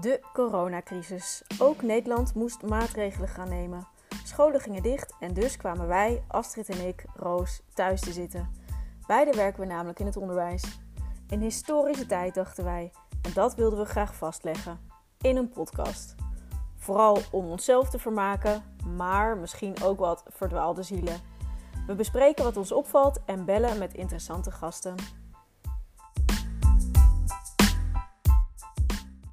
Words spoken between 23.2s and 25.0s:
en bellen met interessante gasten.